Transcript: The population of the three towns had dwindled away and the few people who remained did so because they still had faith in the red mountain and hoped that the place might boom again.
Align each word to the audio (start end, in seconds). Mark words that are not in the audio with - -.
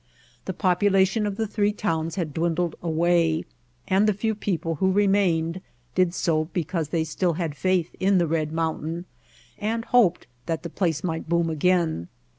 The 0.45 0.53
population 0.53 1.27
of 1.27 1.37
the 1.37 1.45
three 1.45 1.71
towns 1.71 2.15
had 2.15 2.33
dwindled 2.33 2.75
away 2.81 3.45
and 3.87 4.07
the 4.07 4.15
few 4.15 4.33
people 4.33 4.73
who 4.81 4.91
remained 4.91 5.61
did 5.93 6.15
so 6.15 6.45
because 6.53 6.89
they 6.89 7.03
still 7.03 7.33
had 7.33 7.55
faith 7.55 7.93
in 7.99 8.17
the 8.17 8.25
red 8.25 8.51
mountain 8.51 9.05
and 9.59 9.85
hoped 9.85 10.25
that 10.47 10.63
the 10.63 10.71
place 10.71 11.03
might 11.03 11.29
boom 11.29 11.51
again. 11.51 12.07